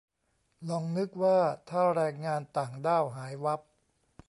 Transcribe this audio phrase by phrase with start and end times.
[0.69, 1.37] ลองนึกว่า
[1.69, 3.61] ถ้าแรงงานต่างด้าวหายวับ